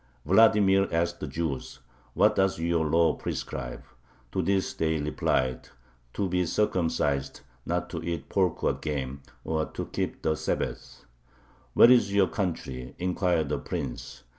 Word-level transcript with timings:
Vladimir 0.25 0.87
asked 0.91 1.19
the 1.19 1.27
Jews: 1.27 1.77
"What 2.15 2.35
does 2.35 2.57
your 2.57 2.87
law 2.87 3.13
prescribe?" 3.13 3.83
To 4.31 4.41
this 4.41 4.73
they 4.73 4.99
replied: 4.99 5.69
"To 6.15 6.27
be 6.27 6.47
circumcised, 6.47 7.41
not 7.67 7.87
to 7.91 8.01
eat 8.03 8.27
pork 8.27 8.63
or 8.63 8.73
game, 8.73 9.21
and 9.45 9.71
to 9.75 9.85
keep 9.85 10.23
the 10.23 10.33
Sabbath." 10.35 11.05
"Where 11.75 11.91
is 11.91 12.11
your 12.15 12.29
country?" 12.29 12.95
inquired 12.97 13.49
the 13.49 13.59
Prince. 13.59 14.23